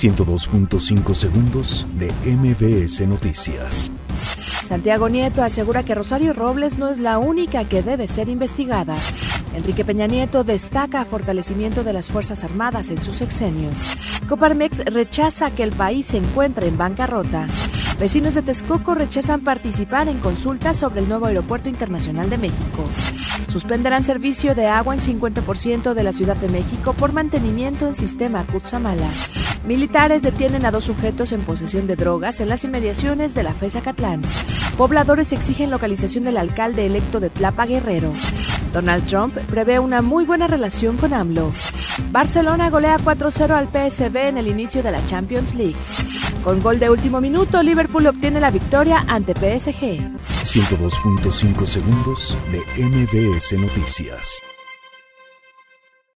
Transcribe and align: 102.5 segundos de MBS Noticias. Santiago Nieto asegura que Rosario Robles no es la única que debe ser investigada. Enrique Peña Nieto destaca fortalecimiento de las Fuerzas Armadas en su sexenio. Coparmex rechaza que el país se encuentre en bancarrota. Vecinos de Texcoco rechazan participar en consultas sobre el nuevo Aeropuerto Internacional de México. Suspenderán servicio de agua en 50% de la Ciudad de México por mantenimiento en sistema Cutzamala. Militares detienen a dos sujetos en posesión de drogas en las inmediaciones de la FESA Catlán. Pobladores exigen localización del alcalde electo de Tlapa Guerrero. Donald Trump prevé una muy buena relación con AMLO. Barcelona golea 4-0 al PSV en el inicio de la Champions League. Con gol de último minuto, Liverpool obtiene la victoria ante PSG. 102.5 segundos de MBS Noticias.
102.5 0.00 1.14
segundos 1.14 1.86
de 1.98 2.10
MBS 2.24 3.06
Noticias. 3.06 3.92
Santiago 4.62 5.10
Nieto 5.10 5.42
asegura 5.42 5.82
que 5.82 5.94
Rosario 5.94 6.32
Robles 6.32 6.78
no 6.78 6.88
es 6.88 6.98
la 6.98 7.18
única 7.18 7.66
que 7.66 7.82
debe 7.82 8.06
ser 8.06 8.30
investigada. 8.30 8.96
Enrique 9.54 9.84
Peña 9.84 10.06
Nieto 10.06 10.44
destaca 10.44 11.04
fortalecimiento 11.04 11.84
de 11.84 11.92
las 11.92 12.08
Fuerzas 12.08 12.44
Armadas 12.44 12.90
en 12.90 13.00
su 13.00 13.12
sexenio. 13.12 13.68
Coparmex 14.28 14.84
rechaza 14.86 15.50
que 15.50 15.62
el 15.62 15.72
país 15.72 16.06
se 16.06 16.18
encuentre 16.18 16.68
en 16.68 16.78
bancarrota. 16.78 17.46
Vecinos 17.98 18.34
de 18.34 18.42
Texcoco 18.42 18.94
rechazan 18.94 19.42
participar 19.42 20.08
en 20.08 20.20
consultas 20.20 20.78
sobre 20.78 21.00
el 21.00 21.08
nuevo 21.08 21.26
Aeropuerto 21.26 21.68
Internacional 21.68 22.30
de 22.30 22.38
México. 22.38 22.84
Suspenderán 23.48 24.02
servicio 24.02 24.54
de 24.54 24.68
agua 24.68 24.94
en 24.94 25.00
50% 25.00 25.92
de 25.92 26.02
la 26.02 26.12
Ciudad 26.12 26.36
de 26.36 26.48
México 26.48 26.94
por 26.94 27.12
mantenimiento 27.12 27.86
en 27.86 27.94
sistema 27.94 28.46
Cutzamala. 28.46 29.10
Militares 29.66 30.22
detienen 30.22 30.64
a 30.64 30.70
dos 30.70 30.84
sujetos 30.84 31.32
en 31.32 31.42
posesión 31.42 31.86
de 31.86 31.96
drogas 31.96 32.40
en 32.40 32.48
las 32.48 32.64
inmediaciones 32.64 33.34
de 33.34 33.42
la 33.42 33.52
FESA 33.52 33.82
Catlán. 33.82 34.22
Pobladores 34.78 35.32
exigen 35.32 35.70
localización 35.70 36.24
del 36.24 36.38
alcalde 36.38 36.86
electo 36.86 37.20
de 37.20 37.28
Tlapa 37.28 37.66
Guerrero. 37.66 38.14
Donald 38.72 39.06
Trump 39.06 39.34
prevé 39.50 39.78
una 39.78 40.02
muy 40.02 40.24
buena 40.24 40.46
relación 40.46 40.96
con 40.96 41.12
AMLO. 41.12 41.52
Barcelona 42.10 42.70
golea 42.70 42.96
4-0 42.98 43.50
al 43.50 43.68
PSV 43.68 44.16
en 44.16 44.38
el 44.38 44.48
inicio 44.48 44.82
de 44.82 44.90
la 44.90 45.04
Champions 45.06 45.54
League. 45.54 45.76
Con 46.42 46.60
gol 46.60 46.78
de 46.78 46.90
último 46.90 47.20
minuto, 47.20 47.62
Liverpool 47.62 48.06
obtiene 48.06 48.40
la 48.40 48.50
victoria 48.50 49.04
ante 49.06 49.34
PSG. 49.34 50.00
102.5 50.42 51.66
segundos 51.66 52.36
de 52.50 52.60
MBS 52.82 53.52
Noticias. 53.58 54.49